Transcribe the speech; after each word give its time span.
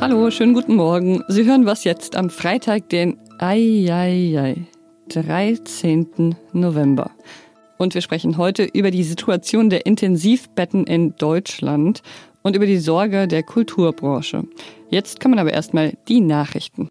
Hallo, 0.00 0.30
schönen 0.30 0.52
guten 0.52 0.76
Morgen. 0.76 1.24
Sie 1.28 1.44
hören 1.46 1.64
was 1.64 1.84
jetzt 1.84 2.16
am 2.16 2.28
Freitag, 2.28 2.90
den 2.90 3.18
Eieiei, 3.38 4.66
13. 5.08 6.36
November. 6.52 7.10
Und 7.78 7.94
wir 7.94 8.02
sprechen 8.02 8.36
heute 8.36 8.64
über 8.64 8.90
die 8.90 9.02
Situation 9.02 9.70
der 9.70 9.86
Intensivbetten 9.86 10.86
in 10.86 11.16
Deutschland 11.16 12.02
und 12.42 12.54
über 12.54 12.66
die 12.66 12.78
Sorge 12.78 13.26
der 13.26 13.42
Kulturbranche. 13.42 14.44
Jetzt 14.90 15.18
kommen 15.18 15.38
aber 15.38 15.52
erstmal 15.52 15.94
die 16.08 16.20
Nachrichten. 16.20 16.88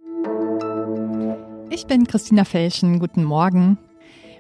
Ich 1.69 1.85
bin 1.85 2.07
Christina 2.07 2.43
Felschen. 2.43 2.99
Guten 2.99 3.23
Morgen. 3.23 3.77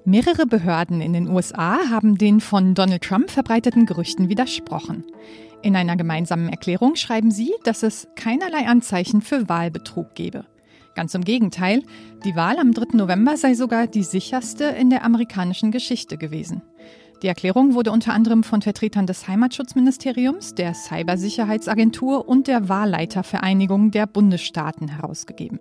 Mehrere 0.07 0.45
Behörden 0.45 1.01
in 1.01 1.11
den 1.11 1.27
USA 1.27 1.89
haben 1.89 2.17
den 2.17 2.39
von 2.39 2.73
Donald 2.73 3.03
Trump 3.03 3.29
verbreiteten 3.29 3.85
Gerüchten 3.85 4.29
widersprochen. 4.29 5.03
In 5.61 5.75
einer 5.75 5.97
gemeinsamen 5.97 6.47
Erklärung 6.47 6.95
schreiben 6.95 7.29
sie, 7.29 7.51
dass 7.65 7.83
es 7.83 8.07
keinerlei 8.15 8.67
Anzeichen 8.67 9.19
für 9.19 9.49
Wahlbetrug 9.49 10.15
gebe. 10.15 10.45
Ganz 10.95 11.13
im 11.13 11.25
Gegenteil, 11.25 11.83
die 12.23 12.37
Wahl 12.37 12.57
am 12.57 12.73
3. 12.73 12.95
November 12.95 13.35
sei 13.35 13.53
sogar 13.53 13.85
die 13.85 14.03
sicherste 14.03 14.63
in 14.63 14.89
der 14.89 15.03
amerikanischen 15.03 15.71
Geschichte 15.71 16.17
gewesen. 16.17 16.61
Die 17.21 17.27
Erklärung 17.27 17.73
wurde 17.73 17.91
unter 17.91 18.13
anderem 18.13 18.43
von 18.43 18.61
Vertretern 18.61 19.07
des 19.07 19.27
Heimatschutzministeriums, 19.27 20.55
der 20.55 20.73
Cybersicherheitsagentur 20.73 22.29
und 22.29 22.47
der 22.47 22.69
Wahlleitervereinigung 22.69 23.91
der 23.91 24.07
Bundesstaaten 24.07 24.87
herausgegeben. 24.87 25.59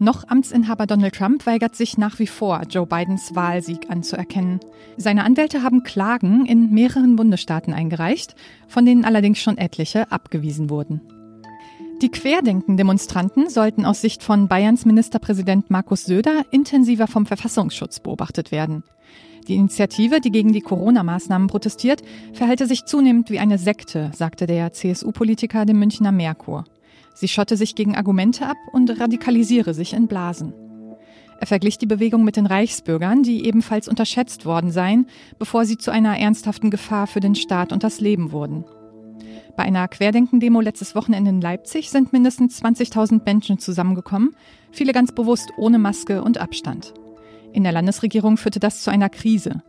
Noch 0.00 0.26
Amtsinhaber 0.28 0.86
Donald 0.86 1.14
Trump 1.14 1.46
weigert 1.46 1.76
sich 1.76 1.96
nach 1.98 2.18
wie 2.18 2.26
vor, 2.26 2.62
Joe 2.68 2.86
Bidens 2.86 3.34
Wahlsieg 3.34 3.90
anzuerkennen. 3.90 4.60
Seine 4.96 5.24
Anwälte 5.24 5.62
haben 5.62 5.84
Klagen 5.84 6.46
in 6.46 6.72
mehreren 6.72 7.14
Bundesstaaten 7.16 7.72
eingereicht, 7.72 8.34
von 8.66 8.84
denen 8.84 9.04
allerdings 9.04 9.38
schon 9.38 9.56
etliche 9.56 10.10
abgewiesen 10.10 10.68
wurden. 10.68 11.00
Die 12.02 12.08
Querdenken-Demonstranten 12.08 13.48
sollten 13.48 13.86
aus 13.86 14.00
Sicht 14.00 14.24
von 14.24 14.48
Bayerns 14.48 14.84
Ministerpräsident 14.84 15.70
Markus 15.70 16.04
Söder 16.04 16.42
intensiver 16.50 17.06
vom 17.06 17.24
Verfassungsschutz 17.24 18.00
beobachtet 18.00 18.50
werden. 18.50 18.82
Die 19.46 19.54
Initiative, 19.54 20.20
die 20.20 20.32
gegen 20.32 20.52
die 20.52 20.60
Corona-Maßnahmen 20.60 21.48
protestiert, 21.48 22.02
verhalte 22.32 22.66
sich 22.66 22.84
zunehmend 22.84 23.30
wie 23.30 23.38
eine 23.38 23.58
Sekte, 23.58 24.10
sagte 24.14 24.46
der 24.46 24.72
CSU-Politiker 24.72 25.66
dem 25.66 25.78
Münchner 25.78 26.12
Merkur. 26.12 26.64
Sie 27.14 27.28
schotte 27.28 27.56
sich 27.56 27.74
gegen 27.74 27.96
Argumente 27.96 28.46
ab 28.46 28.56
und 28.72 29.00
radikalisiere 29.00 29.72
sich 29.72 29.94
in 29.94 30.08
Blasen. 30.08 30.52
Er 31.40 31.46
verglich 31.46 31.78
die 31.78 31.86
Bewegung 31.86 32.24
mit 32.24 32.36
den 32.36 32.46
Reichsbürgern, 32.46 33.22
die 33.22 33.46
ebenfalls 33.46 33.88
unterschätzt 33.88 34.46
worden 34.46 34.70
seien, 34.70 35.06
bevor 35.38 35.64
sie 35.64 35.78
zu 35.78 35.90
einer 35.90 36.18
ernsthaften 36.18 36.70
Gefahr 36.70 37.06
für 37.06 37.20
den 37.20 37.34
Staat 37.34 37.72
und 37.72 37.82
das 37.82 38.00
Leben 38.00 38.32
wurden. 38.32 38.64
Bei 39.56 39.62
einer 39.62 39.86
Querdenken-Demo 39.86 40.60
letztes 40.60 40.94
Wochenende 40.94 41.30
in 41.30 41.40
Leipzig 41.40 41.90
sind 41.90 42.12
mindestens 42.12 42.62
20.000 42.62 43.22
Menschen 43.24 43.58
zusammengekommen, 43.58 44.34
viele 44.72 44.92
ganz 44.92 45.12
bewusst 45.12 45.50
ohne 45.56 45.78
Maske 45.78 46.22
und 46.22 46.38
Abstand. 46.38 46.94
In 47.52 47.62
der 47.62 47.72
Landesregierung 47.72 48.36
führte 48.36 48.58
das 48.58 48.82
zu 48.82 48.90
einer 48.90 49.08
Krise. 49.08 49.62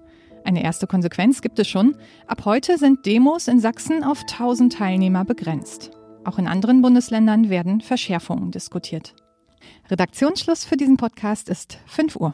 Eine 0.44 0.64
erste 0.64 0.88
Konsequenz 0.88 1.42
gibt 1.42 1.60
es 1.60 1.68
schon. 1.68 1.96
Ab 2.26 2.46
heute 2.46 2.78
sind 2.78 3.06
Demos 3.06 3.48
in 3.48 3.60
Sachsen 3.60 4.04
auf 4.04 4.22
1000 4.22 4.74
Teilnehmer 4.74 5.26
begrenzt. 5.26 5.92
Auch 6.26 6.40
in 6.40 6.48
anderen 6.48 6.82
Bundesländern 6.82 7.50
werden 7.50 7.82
Verschärfungen 7.82 8.50
diskutiert. 8.50 9.14
Redaktionsschluss 9.90 10.66
für 10.66 10.76
diesen 10.76 10.98
Podcast 10.98 11.50
ist 11.50 11.78
5 11.86 12.16
Uhr. 12.16 12.32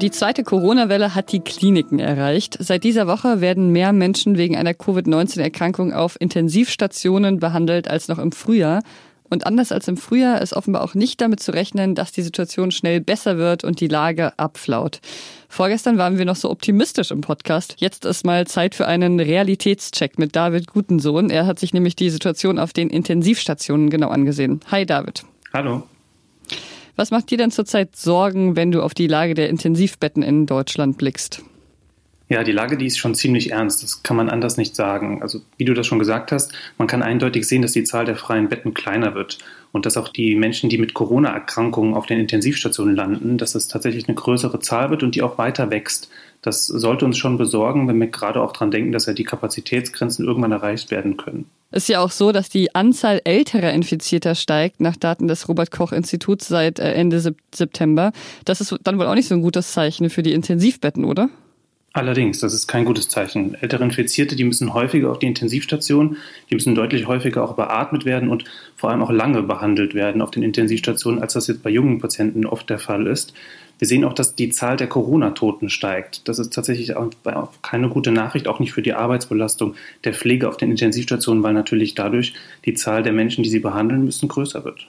Die 0.00 0.10
zweite 0.12 0.44
Corona-Welle 0.44 1.14
hat 1.14 1.32
die 1.32 1.40
Kliniken 1.40 1.98
erreicht. 1.98 2.56
Seit 2.60 2.84
dieser 2.84 3.08
Woche 3.08 3.40
werden 3.40 3.72
mehr 3.72 3.92
Menschen 3.92 4.38
wegen 4.38 4.56
einer 4.56 4.72
Covid-19-Erkrankung 4.72 5.92
auf 5.92 6.16
Intensivstationen 6.20 7.40
behandelt 7.40 7.88
als 7.88 8.08
noch 8.08 8.18
im 8.18 8.32
Frühjahr. 8.32 8.82
Und 9.30 9.46
anders 9.46 9.72
als 9.72 9.88
im 9.88 9.96
Frühjahr 9.96 10.40
ist 10.40 10.54
offenbar 10.54 10.82
auch 10.82 10.94
nicht 10.94 11.20
damit 11.20 11.40
zu 11.40 11.52
rechnen, 11.52 11.94
dass 11.94 12.12
die 12.12 12.22
Situation 12.22 12.70
schnell 12.70 13.00
besser 13.00 13.38
wird 13.38 13.64
und 13.64 13.80
die 13.80 13.88
Lage 13.88 14.38
abflaut. 14.38 15.00
Vorgestern 15.48 15.98
waren 15.98 16.18
wir 16.18 16.24
noch 16.24 16.36
so 16.36 16.50
optimistisch 16.50 17.10
im 17.10 17.20
Podcast. 17.20 17.74
Jetzt 17.78 18.04
ist 18.04 18.24
mal 18.24 18.46
Zeit 18.46 18.74
für 18.74 18.86
einen 18.86 19.20
Realitätscheck 19.20 20.18
mit 20.18 20.36
David 20.36 20.66
Gutensohn. 20.66 21.30
Er 21.30 21.46
hat 21.46 21.58
sich 21.58 21.72
nämlich 21.72 21.96
die 21.96 22.10
Situation 22.10 22.58
auf 22.58 22.72
den 22.72 22.90
Intensivstationen 22.90 23.90
genau 23.90 24.08
angesehen. 24.08 24.60
Hi 24.70 24.86
David. 24.86 25.24
Hallo. 25.52 25.82
Was 26.96 27.10
macht 27.10 27.30
dir 27.30 27.38
denn 27.38 27.50
zurzeit 27.50 27.94
Sorgen, 27.96 28.56
wenn 28.56 28.72
du 28.72 28.82
auf 28.82 28.92
die 28.92 29.06
Lage 29.06 29.34
der 29.34 29.48
Intensivbetten 29.48 30.22
in 30.22 30.46
Deutschland 30.46 30.98
blickst? 30.98 31.42
Ja, 32.30 32.44
die 32.44 32.52
Lage, 32.52 32.76
die 32.76 32.86
ist 32.86 32.98
schon 32.98 33.14
ziemlich 33.14 33.52
ernst. 33.52 33.82
Das 33.82 34.02
kann 34.02 34.16
man 34.16 34.28
anders 34.28 34.58
nicht 34.58 34.76
sagen. 34.76 35.22
Also, 35.22 35.40
wie 35.56 35.64
du 35.64 35.72
das 35.72 35.86
schon 35.86 35.98
gesagt 35.98 36.30
hast, 36.30 36.52
man 36.76 36.86
kann 36.86 37.02
eindeutig 37.02 37.48
sehen, 37.48 37.62
dass 37.62 37.72
die 37.72 37.84
Zahl 37.84 38.04
der 38.04 38.16
freien 38.16 38.50
Betten 38.50 38.74
kleiner 38.74 39.14
wird 39.14 39.38
und 39.72 39.86
dass 39.86 39.96
auch 39.96 40.08
die 40.08 40.34
Menschen, 40.34 40.68
die 40.68 40.76
mit 40.76 40.92
Corona-Erkrankungen 40.92 41.94
auf 41.94 42.04
den 42.04 42.20
Intensivstationen 42.20 42.94
landen, 42.94 43.38
dass 43.38 43.54
es 43.54 43.68
tatsächlich 43.68 44.08
eine 44.08 44.14
größere 44.14 44.60
Zahl 44.60 44.90
wird 44.90 45.02
und 45.02 45.14
die 45.14 45.22
auch 45.22 45.38
weiter 45.38 45.70
wächst. 45.70 46.10
Das 46.42 46.66
sollte 46.66 47.04
uns 47.06 47.16
schon 47.16 47.38
besorgen, 47.38 47.88
wenn 47.88 47.98
wir 47.98 48.08
gerade 48.08 48.42
auch 48.42 48.52
daran 48.52 48.70
denken, 48.70 48.92
dass 48.92 49.06
ja 49.06 49.14
die 49.14 49.24
Kapazitätsgrenzen 49.24 50.24
irgendwann 50.24 50.52
erreicht 50.52 50.90
werden 50.90 51.16
können. 51.16 51.46
Ist 51.70 51.88
ja 51.88 52.00
auch 52.00 52.10
so, 52.10 52.30
dass 52.30 52.48
die 52.48 52.74
Anzahl 52.74 53.20
älterer 53.24 53.72
Infizierter 53.72 54.34
steigt, 54.34 54.80
nach 54.80 54.96
Daten 54.96 55.28
des 55.28 55.48
Robert-Koch-Instituts 55.48 56.46
seit 56.46 56.78
äh, 56.78 56.92
Ende 56.92 57.20
September. 57.54 58.12
Das 58.44 58.60
ist 58.60 58.74
dann 58.84 58.98
wohl 58.98 59.06
auch 59.06 59.14
nicht 59.14 59.28
so 59.28 59.34
ein 59.34 59.42
gutes 59.42 59.72
Zeichen 59.72 60.10
für 60.10 60.22
die 60.22 60.32
Intensivbetten, 60.32 61.04
oder? 61.04 61.28
Allerdings, 61.94 62.40
das 62.40 62.52
ist 62.52 62.68
kein 62.68 62.84
gutes 62.84 63.08
Zeichen. 63.08 63.54
Ältere 63.54 63.82
Infizierte, 63.82 64.36
die 64.36 64.44
müssen 64.44 64.74
häufiger 64.74 65.10
auf 65.10 65.18
die 65.18 65.26
Intensivstation, 65.26 66.18
die 66.50 66.54
müssen 66.54 66.74
deutlich 66.74 67.06
häufiger 67.06 67.42
auch 67.42 67.54
beatmet 67.54 68.04
werden 68.04 68.28
und 68.28 68.44
vor 68.76 68.90
allem 68.90 69.02
auch 69.02 69.10
lange 69.10 69.42
behandelt 69.42 69.94
werden 69.94 70.20
auf 70.20 70.30
den 70.30 70.42
Intensivstationen, 70.42 71.20
als 71.20 71.32
das 71.32 71.46
jetzt 71.46 71.62
bei 71.62 71.70
jungen 71.70 71.98
Patienten 71.98 72.44
oft 72.44 72.68
der 72.68 72.78
Fall 72.78 73.06
ist. 73.06 73.32
Wir 73.78 73.88
sehen 73.88 74.04
auch, 74.04 74.12
dass 74.12 74.34
die 74.34 74.50
Zahl 74.50 74.76
der 74.76 74.88
Corona-Toten 74.88 75.70
steigt. 75.70 76.28
Das 76.28 76.38
ist 76.38 76.52
tatsächlich 76.52 76.96
auch 76.96 77.10
keine 77.62 77.88
gute 77.88 78.10
Nachricht, 78.10 78.48
auch 78.48 78.58
nicht 78.58 78.72
für 78.72 78.82
die 78.82 78.92
Arbeitsbelastung 78.92 79.74
der 80.04 80.12
Pflege 80.12 80.48
auf 80.48 80.56
den 80.56 80.70
Intensivstationen, 80.70 81.42
weil 81.42 81.54
natürlich 81.54 81.94
dadurch 81.94 82.34
die 82.64 82.74
Zahl 82.74 83.02
der 83.02 83.12
Menschen, 83.12 83.44
die 83.44 83.50
sie 83.50 83.60
behandeln 83.60 84.04
müssen, 84.04 84.28
größer 84.28 84.64
wird. 84.64 84.86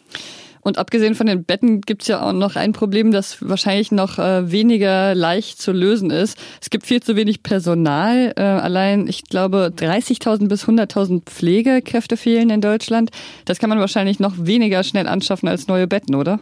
Und 0.61 0.77
abgesehen 0.77 1.15
von 1.15 1.27
den 1.27 1.43
Betten 1.43 1.81
gibt 1.81 2.01
es 2.03 2.07
ja 2.07 2.21
auch 2.21 2.33
noch 2.33 2.55
ein 2.55 2.73
Problem, 2.73 3.11
das 3.11 3.37
wahrscheinlich 3.47 3.91
noch 3.91 4.19
äh, 4.19 4.51
weniger 4.51 5.15
leicht 5.15 5.61
zu 5.61 5.71
lösen 5.71 6.11
ist. 6.11 6.37
Es 6.61 6.69
gibt 6.69 6.85
viel 6.85 7.01
zu 7.01 7.15
wenig 7.15 7.43
Personal. 7.43 8.33
Äh, 8.35 8.41
allein, 8.41 9.07
ich 9.07 9.23
glaube, 9.23 9.71
30.000 9.75 10.47
bis 10.47 10.65
100.000 10.65 11.23
Pflegekräfte 11.25 12.17
fehlen 12.17 12.49
in 12.49 12.61
Deutschland. 12.61 13.11
Das 13.45 13.59
kann 13.59 13.69
man 13.69 13.79
wahrscheinlich 13.79 14.19
noch 14.19 14.33
weniger 14.37 14.83
schnell 14.83 15.07
anschaffen 15.07 15.47
als 15.47 15.67
neue 15.67 15.87
Betten, 15.87 16.15
oder? 16.15 16.39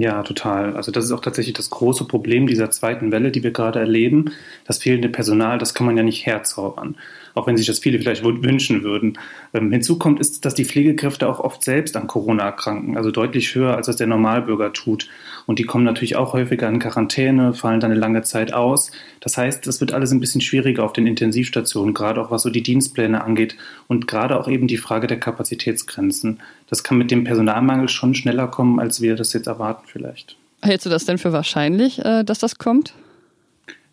Ja, 0.00 0.22
total. 0.22 0.76
Also 0.76 0.92
das 0.92 1.06
ist 1.06 1.10
auch 1.10 1.20
tatsächlich 1.20 1.54
das 1.54 1.70
große 1.70 2.04
Problem 2.04 2.46
dieser 2.46 2.70
zweiten 2.70 3.10
Welle, 3.10 3.32
die 3.32 3.42
wir 3.42 3.50
gerade 3.50 3.80
erleben. 3.80 4.30
Das 4.64 4.78
fehlende 4.78 5.08
Personal, 5.08 5.58
das 5.58 5.74
kann 5.74 5.86
man 5.86 5.96
ja 5.96 6.04
nicht 6.04 6.24
herzaubern 6.24 6.94
auch 7.38 7.46
wenn 7.46 7.56
sich 7.56 7.66
das 7.66 7.78
viele 7.78 7.98
vielleicht 7.98 8.24
wünschen 8.24 8.82
würden. 8.82 9.18
Ähm, 9.54 9.72
hinzu 9.72 9.98
kommt, 9.98 10.20
ist, 10.20 10.44
dass 10.44 10.54
die 10.54 10.64
Pflegekräfte 10.64 11.28
auch 11.28 11.40
oft 11.40 11.62
selbst 11.62 11.96
an 11.96 12.06
Corona 12.06 12.44
erkranken, 12.44 12.96
also 12.96 13.10
deutlich 13.10 13.54
höher, 13.54 13.76
als 13.76 13.86
das 13.86 13.96
der 13.96 14.06
Normalbürger 14.06 14.72
tut. 14.72 15.08
Und 15.46 15.58
die 15.58 15.64
kommen 15.64 15.84
natürlich 15.84 16.16
auch 16.16 16.32
häufiger 16.34 16.68
in 16.68 16.78
Quarantäne, 16.78 17.54
fallen 17.54 17.80
dann 17.80 17.92
eine 17.92 18.00
lange 18.00 18.22
Zeit 18.22 18.52
aus. 18.52 18.90
Das 19.20 19.36
heißt, 19.36 19.66
es 19.66 19.80
wird 19.80 19.94
alles 19.94 20.10
ein 20.10 20.20
bisschen 20.20 20.40
schwieriger 20.40 20.84
auf 20.84 20.92
den 20.92 21.06
Intensivstationen, 21.06 21.94
gerade 21.94 22.20
auch 22.20 22.30
was 22.30 22.42
so 22.42 22.50
die 22.50 22.62
Dienstpläne 22.62 23.22
angeht 23.24 23.56
und 23.86 24.06
gerade 24.06 24.38
auch 24.38 24.48
eben 24.48 24.66
die 24.66 24.76
Frage 24.76 25.06
der 25.06 25.20
Kapazitätsgrenzen. 25.20 26.40
Das 26.68 26.82
kann 26.82 26.98
mit 26.98 27.10
dem 27.10 27.24
Personalmangel 27.24 27.88
schon 27.88 28.14
schneller 28.14 28.48
kommen, 28.48 28.78
als 28.78 29.00
wir 29.00 29.16
das 29.16 29.32
jetzt 29.32 29.46
erwarten 29.46 29.86
vielleicht. 29.88 30.36
Hältst 30.62 30.86
du 30.86 30.90
das 30.90 31.04
denn 31.04 31.18
für 31.18 31.32
wahrscheinlich, 31.32 32.04
äh, 32.04 32.24
dass 32.24 32.38
das 32.38 32.58
kommt? 32.58 32.94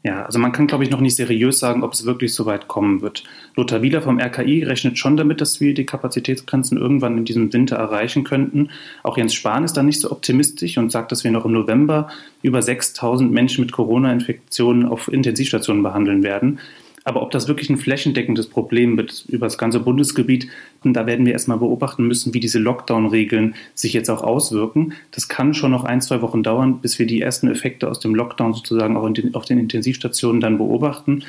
Ja, 0.05 0.23
also 0.23 0.37
man 0.37 0.51
kann, 0.51 0.67
glaube 0.67 0.83
ich, 0.83 0.91
noch 0.91 1.01
nicht 1.01 1.15
seriös 1.15 1.57
sagen, 1.57 1.81
ob 1.81 1.93
es 1.93 2.05
wirklich 2.05 2.35
so 2.35 2.45
weit 2.45 2.67
kommen 2.67 3.01
wird. 3.01 3.23
Lothar 3.55 3.81
Wieler 3.81 4.03
vom 4.03 4.19
RKI 4.19 4.63
rechnet 4.63 4.99
schon 4.99 5.17
damit, 5.17 5.41
dass 5.41 5.59
wir 5.59 5.73
die 5.73 5.87
Kapazitätsgrenzen 5.87 6.77
irgendwann 6.77 7.17
in 7.17 7.25
diesem 7.25 7.51
Winter 7.51 7.77
erreichen 7.77 8.23
könnten. 8.23 8.69
Auch 9.01 9.17
Jens 9.17 9.33
Spahn 9.33 9.63
ist 9.63 9.73
da 9.77 9.81
nicht 9.81 9.99
so 9.99 10.11
optimistisch 10.11 10.77
und 10.77 10.91
sagt, 10.91 11.11
dass 11.11 11.23
wir 11.23 11.31
noch 11.31 11.45
im 11.45 11.53
November 11.53 12.07
über 12.43 12.61
6000 12.61 13.31
Menschen 13.31 13.61
mit 13.61 13.71
Corona-Infektionen 13.71 14.85
auf 14.85 15.11
Intensivstationen 15.11 15.81
behandeln 15.81 16.21
werden. 16.21 16.59
Aber 17.07 17.21
ob 17.21 17.29
das 17.29 17.47
wirklich 17.47 17.69
ein 17.69 17.77
flächendeckendes 17.77 18.47
Problem 18.47 18.97
wird 18.97 19.25
über 19.27 19.45
das 19.45 19.59
ganze 19.59 19.79
Bundesgebiet, 19.79 20.47
da 20.83 21.05
werden 21.05 21.23
wir 21.27 21.33
erstmal 21.33 21.59
beobachten 21.59 22.07
müssen, 22.07 22.33
wie 22.33 22.39
diese 22.39 22.57
Lockdown-Regeln 22.57 23.53
sich 23.75 23.93
jetzt 23.93 24.09
auch 24.09 24.23
auswirken. 24.23 24.93
Das 25.11 25.27
kann 25.27 25.53
schon 25.53 25.69
noch 25.69 25.83
ein, 25.83 26.01
zwei 26.01 26.23
Wochen 26.23 26.41
dauern, 26.41 26.79
bis 26.79 26.97
wir 26.97 27.05
die 27.05 27.21
ersten 27.21 27.47
Effekte 27.47 27.87
aus 27.87 27.99
dem 27.99 28.15
Lockdown 28.15 28.55
sozusagen 28.55 28.97
auch 28.97 29.07
den, 29.09 29.35
auf 29.35 29.45
den 29.45 29.59
Intensivstationen 29.59 30.41
dann 30.41 30.57
beobachten. 30.57 31.23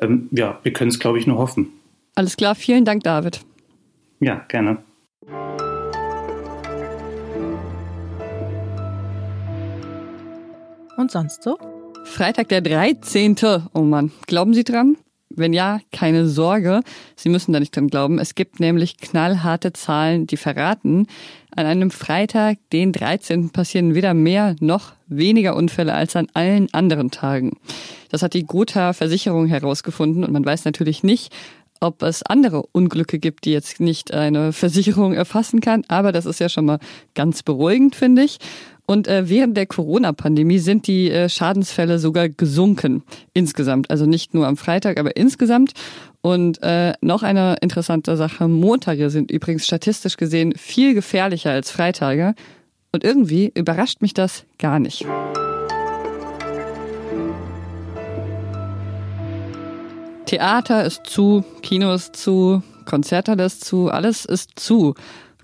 Ähm, 0.00 0.28
ja, 0.32 0.58
wir 0.64 0.72
können 0.72 0.90
es, 0.90 0.98
glaube 0.98 1.20
ich, 1.20 1.28
nur 1.28 1.38
hoffen. 1.38 1.68
Alles 2.16 2.36
klar, 2.36 2.56
vielen 2.56 2.84
Dank, 2.84 3.04
David. 3.04 3.40
Ja, 4.18 4.44
gerne. 4.48 4.78
Und 10.96 11.12
sonst 11.12 11.44
so? 11.44 11.56
Freitag 12.02 12.48
der 12.48 12.62
13. 12.62 13.36
Oh 13.72 13.82
Mann, 13.82 14.10
glauben 14.26 14.54
Sie 14.54 14.64
dran? 14.64 14.96
Wenn 15.40 15.52
ja, 15.52 15.80
keine 15.90 16.28
Sorge, 16.28 16.82
Sie 17.16 17.28
müssen 17.28 17.52
da 17.52 17.58
nicht 17.58 17.74
dran 17.74 17.88
glauben. 17.88 18.18
Es 18.18 18.34
gibt 18.34 18.60
nämlich 18.60 18.98
knallharte 18.98 19.72
Zahlen, 19.72 20.26
die 20.26 20.36
verraten, 20.36 21.06
an 21.56 21.66
einem 21.66 21.90
Freitag, 21.90 22.58
den 22.72 22.92
13. 22.92 23.50
passieren 23.50 23.94
weder 23.94 24.14
mehr 24.14 24.54
noch 24.60 24.92
weniger 25.08 25.56
Unfälle 25.56 25.94
als 25.94 26.14
an 26.14 26.28
allen 26.34 26.72
anderen 26.72 27.10
Tagen. 27.10 27.56
Das 28.10 28.22
hat 28.22 28.34
die 28.34 28.44
Gotha 28.44 28.92
Versicherung 28.92 29.46
herausgefunden 29.46 30.24
und 30.24 30.32
man 30.32 30.44
weiß 30.44 30.64
natürlich 30.64 31.02
nicht, 31.02 31.32
ob 31.80 32.02
es 32.02 32.22
andere 32.22 32.62
Unglücke 32.72 33.18
gibt, 33.18 33.44
die 33.44 33.52
jetzt 33.52 33.80
nicht 33.80 34.12
eine 34.12 34.52
Versicherung 34.52 35.14
erfassen 35.14 35.60
kann. 35.60 35.82
Aber 35.88 36.12
das 36.12 36.26
ist 36.26 36.38
ja 36.38 36.48
schon 36.48 36.66
mal 36.66 36.78
ganz 37.14 37.42
beruhigend, 37.42 37.96
finde 37.96 38.22
ich. 38.22 38.38
Und 38.86 39.06
äh, 39.06 39.28
während 39.28 39.56
der 39.56 39.66
Corona-Pandemie 39.66 40.58
sind 40.58 40.88
die 40.88 41.10
äh, 41.10 41.28
Schadensfälle 41.28 42.00
sogar 42.00 42.28
gesunken 42.28 43.04
insgesamt. 43.32 43.88
Also 43.88 44.04
nicht 44.04 44.34
nur 44.34 44.46
am 44.46 44.56
Freitag, 44.56 44.98
aber 44.98 45.16
insgesamt. 45.16 45.72
Und 46.22 46.62
äh, 46.62 46.92
noch 47.00 47.22
eine 47.22 47.56
interessante 47.60 48.16
Sache, 48.16 48.48
Montage 48.48 49.10
sind 49.10 49.30
übrigens 49.30 49.64
statistisch 49.64 50.16
gesehen 50.16 50.54
viel 50.56 50.94
gefährlicher 50.94 51.52
als 51.52 51.70
Freitage. 51.70 52.34
Und 52.92 53.04
irgendwie 53.04 53.52
überrascht 53.54 54.02
mich 54.02 54.12
das 54.12 54.44
gar 54.58 54.80
nicht. 54.80 55.06
Theater 60.30 60.84
ist 60.84 61.06
zu, 61.06 61.42
Kino 61.60 61.92
ist 61.92 62.14
zu, 62.14 62.62
Konzerte 62.84 63.32
ist 63.32 63.64
zu, 63.64 63.88
alles 63.88 64.24
ist 64.24 64.60
zu. 64.60 64.94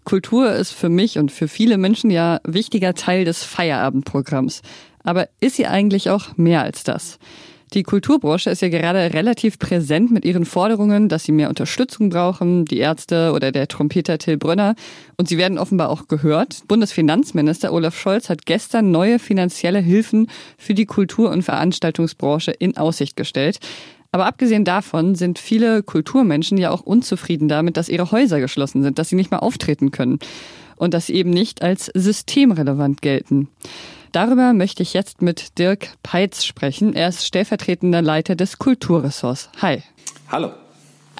Kultur 0.05 0.53
ist 0.53 0.71
für 0.71 0.89
mich 0.89 1.19
und 1.19 1.33
für 1.33 1.49
viele 1.49 1.77
Menschen 1.77 2.09
ja 2.09 2.39
wichtiger 2.45 2.95
Teil 2.95 3.25
des 3.25 3.43
Feierabendprogramms. 3.43 4.63
Aber 5.03 5.29
ist 5.41 5.57
sie 5.57 5.67
eigentlich 5.67 6.09
auch 6.09 6.37
mehr 6.37 6.63
als 6.63 6.85
das? 6.85 7.19
Die 7.75 7.83
Kulturbranche 7.83 8.49
ist 8.51 8.63
ja 8.63 8.69
gerade 8.69 9.13
relativ 9.13 9.59
präsent 9.59 10.13
mit 10.13 10.25
ihren 10.25 10.45
Forderungen, 10.45 11.09
dass 11.09 11.25
sie 11.25 11.33
mehr 11.33 11.49
Unterstützung 11.49 12.11
brauchen, 12.11 12.65
die 12.65 12.79
Ärzte 12.79 13.33
oder 13.33 13.51
der 13.51 13.67
Trompeter 13.67 14.19
Till 14.19 14.37
Brönner. 14.37 14.77
Und 15.17 15.29
sie 15.29 15.37
werden 15.37 15.59
offenbar 15.59 15.91
auch 15.91 16.07
gehört. 16.07 16.63
Bundesfinanzminister 16.69 17.73
Olaf 17.73 17.99
Scholz 17.99 18.31
hat 18.31 18.47
gestern 18.47 18.93
neue 18.93 19.19
finanzielle 19.19 19.81
Hilfen 19.81 20.31
für 20.57 20.75
die 20.75 20.87
Kultur- 20.87 21.31
und 21.31 21.43
Veranstaltungsbranche 21.43 22.53
in 22.53 22.77
Aussicht 22.77 23.17
gestellt. 23.17 23.59
Aber 24.17 24.25
abgesehen 24.25 24.65
davon 24.65 25.15
sind 25.15 25.39
viele 25.39 25.83
Kulturmenschen 25.83 26.57
ja 26.57 26.71
auch 26.71 26.81
unzufrieden 26.81 27.49
damit, 27.49 27.77
dass 27.77 27.91
ihre 27.91 28.13
Häuser 28.13 28.41
geschlossen 28.41 28.83
sind, 28.83 28.99
dass 28.99 29.11
sie 29.11 29.15
nicht 29.15 29.31
mehr 29.31 29.43
auftreten 29.43 29.91
können 29.91 30.21
und 30.77 30.95
dass 30.95 31.05
sie 31.05 31.17
eben 31.17 31.29
nicht 31.29 31.61
als 31.61 31.91
systemrelevant 31.93 33.03
gelten. 33.03 33.49
Darüber 34.13 34.55
möchte 34.55 34.83
ich 34.83 34.95
jetzt 34.95 35.21
mit 35.21 35.59
Dirk 35.59 35.89
Peitz 36.03 36.45
sprechen. 36.45 36.95
Er 36.95 37.11
ist 37.11 37.27
stellvertretender 37.27 38.01
Leiter 38.01 38.37
des 38.37 38.59
Kulturressorts. 38.59 39.51
Hi. 39.61 39.83
Hallo. 40.33 40.53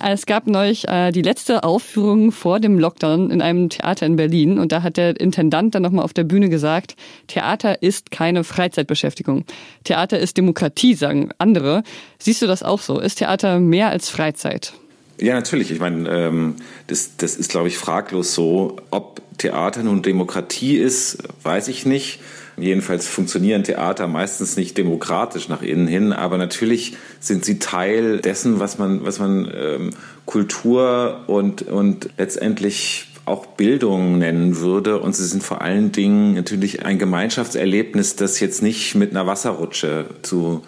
Es 0.09 0.25
gab 0.25 0.47
neulich 0.47 0.87
äh, 0.87 1.11
die 1.11 1.23
letzte 1.23 1.65
Aufführung 1.65 2.31
vor 2.31 2.61
dem 2.61 2.79
Lockdown 2.79 3.33
in 3.33 3.43
einem 3.43 3.71
Theater 3.71 4.07
in 4.07 4.15
Berlin 4.15 4.61
und 4.61 4.71
da 4.71 4.85
hat 4.85 4.99
der 4.99 5.21
Intendant 5.21 5.75
dann 5.75 5.83
nochmal 5.83 6.05
auf 6.05 6.13
der 6.13 6.23
Bühne 6.23 6.49
gesagt, 6.49 6.95
Theater 7.27 7.83
ist 7.83 8.13
keine 8.13 8.45
Freizeitbeschäftigung. 8.45 9.45
Theater 9.83 10.21
ist 10.21 10.37
Demokratie, 10.37 10.95
sagen 10.95 11.31
andere. 11.39 11.83
Siehst 12.21 12.41
du 12.41 12.47
das 12.47 12.63
auch 12.63 12.81
so? 12.81 13.01
Ist 13.01 13.17
Theater 13.17 13.59
mehr 13.59 13.89
als 13.89 14.09
Freizeit? 14.09 14.75
Ja, 15.19 15.35
natürlich. 15.35 15.73
Ich 15.73 15.81
meine, 15.81 16.09
ähm, 16.09 16.55
das, 16.87 17.17
das 17.17 17.35
ist, 17.35 17.51
glaube 17.51 17.67
ich, 17.67 17.77
fraglos 17.77 18.33
so. 18.33 18.77
Ob 18.93 19.23
Theater 19.39 19.83
nun 19.83 20.03
Demokratie 20.03 20.77
ist, 20.77 21.19
weiß 21.43 21.67
ich 21.67 21.85
nicht. 21.85 22.21
Jedenfalls 22.59 23.07
funktionieren 23.07 23.65
Theater 23.65 24.07
meistens 24.07 24.57
nicht 24.57 24.79
demokratisch 24.79 25.49
nach 25.49 25.61
innen 25.61 25.87
hin, 25.87 26.13
aber 26.13 26.39
natürlich 26.39 26.97
sind 27.21 27.45
sie 27.45 27.59
Teil 27.59 28.21
dessen, 28.21 28.61
was 28.61 28.79
man, 28.79 29.05
was 29.05 29.19
man 29.19 29.51
ähm, 29.55 29.91
Kultur 30.25 31.25
und, 31.27 31.63
und 31.63 32.09
letztendlich 32.17 33.09
auch 33.27 33.45
Bildung 33.45 34.19
nennen 34.19 34.59
würde. 34.59 35.01
Und 35.01 35.15
sie 35.15 35.27
sind 35.27 35.43
vor 35.43 35.61
allen 35.61 35.93
Dingen 35.93 36.35
natürlich 36.35 36.87
ein 36.87 36.99
Gemeinschaftserlebnis, 36.99 38.17
das 38.17 38.41
jetzt 38.41 38.63
nicht 38.63 38.95
mit 38.95 39.11
einer 39.11 39.27
Wasserrutsche 39.27 40.07
zu 40.23 40.63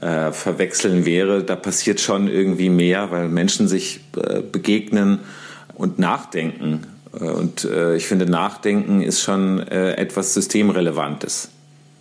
äh, 0.00 0.32
verwechseln 0.32 1.04
wäre. 1.04 1.44
Da 1.44 1.56
passiert 1.56 2.00
schon 2.00 2.28
irgendwie 2.28 2.70
mehr, 2.70 3.10
weil 3.10 3.28
Menschen 3.28 3.68
sich 3.68 4.00
äh, 4.16 4.40
begegnen 4.40 5.18
und 5.74 5.98
nachdenken 5.98 6.86
und 7.20 7.64
äh, 7.64 7.96
ich 7.96 8.06
finde, 8.06 8.26
Nachdenken 8.26 9.02
ist 9.02 9.20
schon 9.20 9.60
äh, 9.60 9.92
etwas 9.92 10.34
Systemrelevantes. 10.34 11.50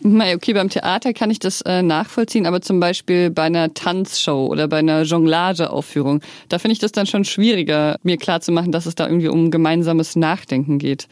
Okay, 0.06 0.54
beim 0.54 0.68
Theater 0.68 1.13
kann 1.13 1.31
ich 1.31 1.39
das 1.39 1.62
äh, 1.62 1.81
nachvollziehen, 1.81 2.45
aber 2.45 2.62
zum 2.62 2.81
Beispiel 2.81 3.30
bei 3.30 3.44
einer 3.44 3.74
Tanzshow 3.74 4.48
oder 4.48 4.68
bei 4.68 4.80
einer 4.80 5.04
Jonglageaufführung, 5.04 6.19
da 6.50 6.60
finde 6.60 6.74
ich 6.74 6.80
das 6.80 6.92
dann 6.92 7.06
schon 7.06 7.24
schwieriger, 7.24 7.98
mir 8.04 8.18
klarzumachen, 8.18 8.74
dass 8.74 8.86
es 8.86 8.95
da 8.95 9.07
irgendwie 9.07 9.30
um 9.30 9.50
gemeinsames 9.50 10.18
Nachdenken 10.18 10.77
geht. 10.77 11.07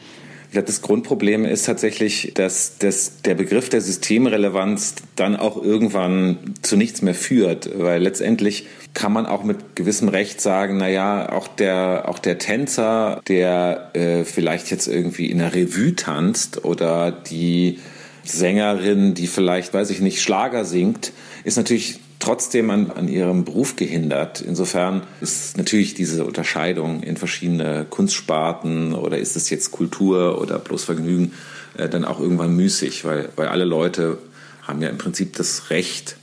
Ich 0.52 0.54
glaube, 0.54 0.66
das 0.66 0.82
Grundproblem 0.82 1.46
ist 1.46 1.64
tatsächlich, 1.64 2.32
dass 2.34 2.76
das, 2.76 3.22
der 3.22 3.34
Begriff 3.34 3.70
der 3.70 3.80
Systemrelevanz 3.80 4.96
dann 5.16 5.34
auch 5.34 5.56
irgendwann 5.56 6.36
zu 6.60 6.76
nichts 6.76 7.00
mehr 7.00 7.14
führt, 7.14 7.70
weil 7.78 8.02
letztendlich 8.02 8.66
kann 8.92 9.14
man 9.14 9.24
auch 9.24 9.44
mit 9.44 9.76
gewissem 9.76 10.10
Recht 10.10 10.42
sagen, 10.42 10.76
na 10.76 10.90
ja, 10.90 11.32
auch 11.32 11.48
der, 11.48 12.04
auch 12.06 12.18
der 12.18 12.36
Tänzer, 12.36 13.22
der 13.28 13.92
äh, 13.94 14.24
vielleicht 14.24 14.70
jetzt 14.70 14.88
irgendwie 14.88 15.30
in 15.30 15.38
der 15.38 15.54
Revue 15.54 15.96
tanzt 15.96 16.66
oder 16.66 17.12
die 17.12 17.78
Sängerin, 18.22 19.14
die 19.14 19.28
vielleicht, 19.28 19.72
weiß 19.72 19.88
ich 19.88 20.00
nicht, 20.00 20.20
Schlager 20.20 20.66
singt, 20.66 21.12
ist 21.44 21.56
natürlich 21.56 21.98
trotzdem 22.22 22.70
an, 22.70 22.90
an 22.92 23.08
ihrem 23.08 23.44
Beruf 23.44 23.74
gehindert. 23.74 24.40
Insofern 24.40 25.02
ist 25.20 25.56
natürlich 25.56 25.94
diese 25.94 26.24
Unterscheidung 26.24 27.02
in 27.02 27.16
verschiedene 27.16 27.84
Kunstsparten 27.90 28.94
oder 28.94 29.18
ist 29.18 29.34
es 29.34 29.50
jetzt 29.50 29.72
Kultur 29.72 30.40
oder 30.40 30.60
bloß 30.60 30.84
Vergnügen 30.84 31.32
äh, 31.76 31.88
dann 31.88 32.04
auch 32.04 32.20
irgendwann 32.20 32.54
müßig, 32.54 33.04
weil, 33.04 33.28
weil 33.34 33.48
alle 33.48 33.64
Leute 33.64 34.18
haben 34.62 34.80
ja 34.80 34.88
im 34.88 34.98
Prinzip 34.98 35.34
das 35.36 35.70
Recht, 35.70 36.16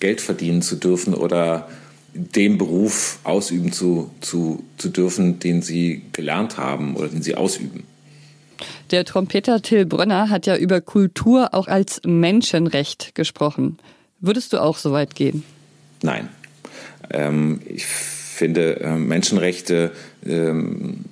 Geld 0.00 0.20
verdienen 0.20 0.62
zu 0.62 0.76
dürfen 0.76 1.14
oder 1.14 1.68
den 2.12 2.58
Beruf 2.58 3.18
ausüben 3.24 3.72
zu, 3.72 4.10
zu, 4.20 4.62
zu 4.76 4.90
dürfen, 4.90 5.38
den 5.38 5.62
sie 5.62 6.02
gelernt 6.12 6.58
haben 6.58 6.94
oder 6.96 7.08
den 7.08 7.22
sie 7.22 7.36
ausüben. 7.36 7.84
Der 8.90 9.06
Trompeter 9.06 9.62
Till 9.62 9.86
Brönner 9.86 10.28
hat 10.28 10.46
ja 10.46 10.56
über 10.56 10.82
Kultur 10.82 11.54
auch 11.54 11.68
als 11.68 12.02
Menschenrecht 12.04 13.14
gesprochen. 13.14 13.78
Würdest 14.22 14.52
du 14.52 14.58
auch 14.62 14.78
so 14.78 14.92
weit 14.92 15.16
gehen? 15.16 15.42
Nein. 16.00 16.28
Ähm, 17.10 17.60
ich 17.66 17.84
finde, 17.84 18.80
äh, 18.80 18.96
Menschenrechte 18.96 19.90
ähm, 20.24 21.04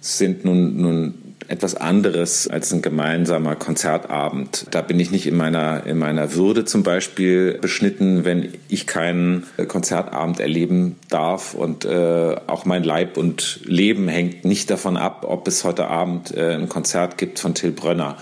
sind 0.00 0.44
nun, 0.44 0.76
nun 0.76 1.14
etwas 1.46 1.76
anderes 1.76 2.48
als 2.48 2.72
ein 2.72 2.82
gemeinsamer 2.82 3.54
Konzertabend. 3.54 4.66
Da 4.72 4.80
bin 4.80 4.98
ich 4.98 5.12
nicht 5.12 5.26
in 5.26 5.36
meiner, 5.36 5.86
in 5.86 5.96
meiner 5.96 6.34
Würde 6.34 6.64
zum 6.64 6.82
Beispiel 6.82 7.58
beschnitten, 7.60 8.24
wenn 8.24 8.48
ich 8.68 8.88
keinen 8.88 9.44
Konzertabend 9.68 10.40
erleben 10.40 10.96
darf. 11.10 11.54
Und 11.54 11.84
äh, 11.84 12.36
auch 12.48 12.64
mein 12.64 12.82
Leib 12.82 13.16
und 13.16 13.60
Leben 13.64 14.08
hängt 14.08 14.44
nicht 14.44 14.70
davon 14.70 14.96
ab, 14.96 15.24
ob 15.28 15.46
es 15.46 15.62
heute 15.62 15.86
Abend 15.86 16.36
äh, 16.36 16.54
ein 16.54 16.68
Konzert 16.68 17.16
gibt 17.16 17.38
von 17.38 17.54
Till 17.54 17.70
Brönner. 17.70 18.16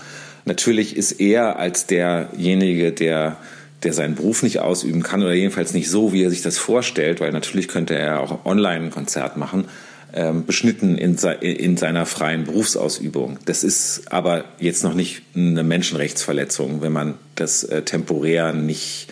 Natürlich 0.45 0.97
ist 0.97 1.13
er 1.13 1.57
als 1.57 1.87
derjenige, 1.87 2.91
der 2.91 3.37
der 3.83 3.93
seinen 3.93 4.15
Beruf 4.15 4.43
nicht 4.43 4.59
ausüben 4.59 5.03
kann 5.03 5.21
oder 5.21 5.33
jedenfalls 5.33 5.73
nicht 5.73 5.89
so, 5.89 6.13
wie 6.13 6.23
er 6.23 6.29
sich 6.29 6.41
das 6.41 6.57
vorstellt, 6.57 7.19
weil 7.19 7.31
natürlich 7.31 7.67
könnte 7.67 7.95
er 7.95 8.21
auch 8.21 8.45
online 8.45 8.85
ein 8.85 8.91
Konzert 8.91 9.37
machen, 9.37 9.65
ähm, 10.13 10.45
beschnitten 10.45 10.97
in, 10.97 11.15
in 11.41 11.77
seiner 11.77 12.05
freien 12.05 12.43
Berufsausübung. 12.43 13.39
Das 13.45 13.63
ist 13.63 14.11
aber 14.11 14.45
jetzt 14.59 14.83
noch 14.83 14.93
nicht 14.93 15.23
eine 15.35 15.63
Menschenrechtsverletzung, 15.63 16.81
wenn 16.81 16.91
man 16.91 17.15
das 17.35 17.63
äh, 17.63 17.81
temporär 17.81 18.53
nicht 18.53 19.07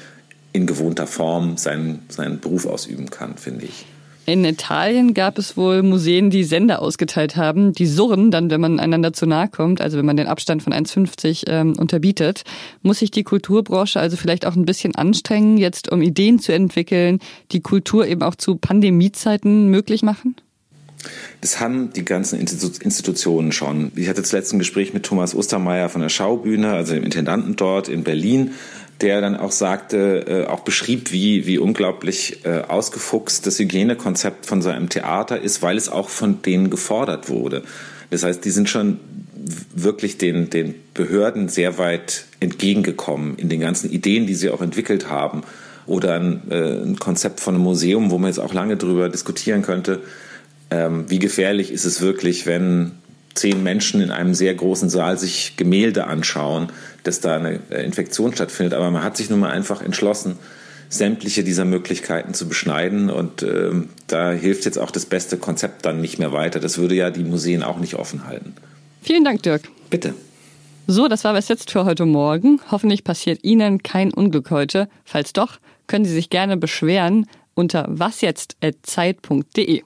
in 0.54 0.68
gewohnter 0.68 1.08
Form 1.08 1.58
seinen, 1.58 2.04
seinen 2.10 2.40
Beruf 2.40 2.66
ausüben 2.66 3.10
kann, 3.10 3.38
finde 3.38 3.66
ich. 3.66 3.86
In 4.28 4.46
Italien 4.46 5.16
gab 5.16 5.40
es 5.40 5.58
wohl 5.58 5.82
Museen, 5.82 6.30
die 6.30 6.44
Sender 6.44 6.82
ausgeteilt 6.82 7.38
haben, 7.38 7.74
die 7.74 7.88
surren 7.88 8.30
dann, 8.30 8.52
wenn 8.52 8.62
man 8.62 8.80
einander 8.80 9.14
zu 9.14 9.26
nahe 9.26 9.48
kommt, 9.48 9.82
also 9.82 9.98
wenn 9.98 10.06
man 10.06 10.16
den 10.16 10.28
Abstand 10.28 10.62
von 10.62 10.74
1,50 10.74 11.46
ähm, 11.48 11.74
unterbietet. 11.78 12.44
Muss 12.84 13.00
sich 13.00 13.10
die 13.10 13.24
Kulturbranche 13.24 14.00
also 14.00 14.18
vielleicht 14.18 14.46
auch 14.46 14.56
ein 14.56 14.66
bisschen 14.66 14.94
anstrengen, 14.94 15.58
jetzt 15.58 15.92
um 15.92 16.04
Ideen 16.04 16.38
zu 16.38 16.54
entwickeln, 16.54 17.20
die 17.52 17.62
Kultur 17.62 18.06
eben 18.06 18.22
auch 18.22 18.36
zu 18.36 18.58
Pandemiezeiten 18.58 19.70
möglich 19.70 20.04
machen? 20.04 20.36
Das 21.42 21.60
haben 21.60 21.92
die 21.94 22.06
ganzen 22.06 22.40
Institutionen 22.40 23.52
schon. 23.52 23.92
Ich 23.96 24.08
hatte 24.08 24.22
das 24.22 24.32
letzte 24.32 24.56
Gespräch 24.60 24.94
mit 24.94 25.04
Thomas 25.04 25.34
Ostermeier 25.34 25.90
von 25.90 26.02
der 26.02 26.10
Schaubühne, 26.10 26.74
also 26.74 26.94
dem 26.94 27.04
Intendanten 27.04 27.56
dort 27.56 27.90
in 27.90 28.04
Berlin 28.04 28.52
der 29.02 29.22
dann 29.22 29.36
auch 29.36 29.52
sagte, 29.52 30.26
äh, 30.28 30.48
auch 30.48 30.62
beschrieb, 30.62 31.12
wie, 31.12 31.46
wie 31.46 31.58
unglaublich 31.58 32.46
äh, 32.46 32.62
ausgefuchst 32.68 33.46
das 33.46 33.60
Hygienekonzept 33.60 34.46
von 34.46 34.62
seinem 34.62 34.90
Theater 34.90 35.40
ist, 35.40 35.62
weil 35.62 35.78
es 35.78 35.90
auch 35.90 36.10
von 36.10 36.42
denen 36.42 36.70
gefordert 36.70 37.30
wurde. 37.30 37.64
Das 38.10 38.24
heißt, 38.24 38.44
die 38.44 38.52
sind 38.52 38.70
schon 38.70 39.00
wirklich 39.74 40.18
den, 40.18 40.50
den 40.50 40.76
Behörden 40.94 41.50
sehr 41.50 41.78
weit 41.78 42.26
entgegengekommen 42.40 43.36
in 43.38 43.50
den 43.50 43.60
ganzen 43.60 43.90
Ideen, 43.90 44.28
die 44.28 44.36
sie 44.36 44.50
auch 44.50 44.62
entwickelt 44.62 45.10
haben. 45.10 45.42
Oder 45.88 46.16
ein, 46.16 46.42
äh, 46.52 46.84
ein 46.84 47.00
Konzept 47.00 47.40
von 47.40 47.56
einem 47.56 47.64
Museum, 47.64 48.12
wo 48.12 48.18
man 48.18 48.30
jetzt 48.30 48.40
auch 48.40 48.54
lange 48.54 48.78
drüber 48.78 49.10
diskutieren 49.10 49.64
könnte, 49.64 50.02
ähm, 50.70 51.06
wie 51.10 51.20
gefährlich 51.20 51.72
ist 51.72 51.86
es 51.86 52.02
wirklich, 52.02 52.46
wenn 52.46 52.92
zehn 53.34 53.64
Menschen 53.64 54.02
in 54.02 54.12
einem 54.12 54.34
sehr 54.34 54.54
großen 54.54 54.90
Saal 54.90 55.18
sich 55.18 55.56
Gemälde 55.58 56.08
anschauen, 56.08 56.72
dass 57.04 57.20
da 57.20 57.36
eine 57.36 57.60
äh, 57.70 57.84
Infektion 57.84 58.34
stattfindet. 58.34 58.74
Aber 58.74 58.90
man 58.92 59.04
hat 59.04 59.18
sich 59.18 59.30
nun 59.30 59.40
mal 59.40 59.52
einfach 59.52 59.82
entschlossen, 59.82 60.38
sämtliche 60.90 61.44
dieser 61.44 61.66
Möglichkeiten 61.66 62.34
zu 62.34 62.48
beschneiden. 62.48 63.10
Und 63.10 63.44
ähm, 63.44 63.90
da 64.08 64.32
hilft 64.32 64.66
jetzt 64.66 64.78
auch 64.78 64.92
das 64.92 65.06
beste 65.06 65.38
Konzept 65.38 65.86
dann 65.86 66.02
nicht 66.02 66.20
mehr 66.20 66.34
weiter. 66.34 66.60
Das 66.60 66.78
würde 66.78 66.96
ja 66.96 67.10
die 67.10 67.24
Museen 67.24 67.64
auch 67.64 67.80
nicht 67.80 67.96
offen 67.96 68.28
halten. 68.28 68.54
Vielen 69.02 69.24
Dank, 69.24 69.42
Dirk. 69.44 69.64
Bitte. 69.90 70.14
So, 70.88 71.08
das 71.08 71.24
war 71.24 71.34
was 71.34 71.48
jetzt 71.48 71.72
für 71.72 71.86
heute 71.86 72.06
Morgen. 72.06 72.60
Hoffentlich 72.70 73.04
passiert 73.04 73.44
Ihnen 73.44 73.82
kein 73.82 74.14
Unglück 74.14 74.52
heute. 74.52 74.90
Falls 75.06 75.32
doch, 75.32 75.60
können 75.88 76.06
Sie 76.06 76.14
sich 76.14 76.30
gerne 76.30 76.58
beschweren 76.58 77.28
unter 77.54 77.86
wasjetzt.zeit.de. 77.88 79.84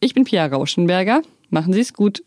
Ich 0.00 0.14
bin 0.14 0.24
Pia 0.24 0.46
Rauschenberger. 0.46 1.22
Machen 1.50 1.72
Sie 1.72 1.80
es 1.80 1.92
gut. 1.92 2.24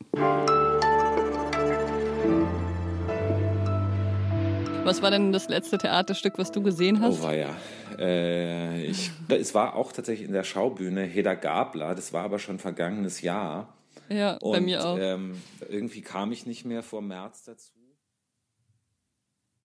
Was 4.86 5.02
war 5.02 5.12
denn 5.12 5.32
das 5.34 5.50
letzte 5.50 5.78
Theaterstück, 5.78 6.38
was 6.38 6.52
du 6.52 6.64
gesehen 6.64 7.02
hast? 7.02 7.20
Oh, 7.20 7.24
war 7.24 7.36
ja. 7.36 7.56
Äh, 8.00 8.86
ich, 8.86 9.12
es 9.28 9.54
war 9.54 9.76
auch 9.76 9.92
tatsächlich 9.92 10.28
in 10.28 10.34
der 10.34 10.44
Schaubühne 10.44 11.04
Heda 11.04 11.36
Gabler. 11.36 11.96
Das 11.96 12.14
war 12.14 12.24
aber 12.24 12.40
schon 12.40 12.60
vergangenes 12.60 13.22
Jahr. 13.22 13.74
Ja, 14.08 14.38
Und, 14.38 14.54
bei 14.54 14.62
mir 14.62 14.86
auch. 14.86 14.98
Ähm, 14.98 15.36
irgendwie 15.70 16.02
kam 16.02 16.32
ich 16.32 16.46
nicht 16.46 16.66
mehr 16.66 16.82
vor 16.82 17.02
März 17.02 17.44
dazu. 17.44 17.79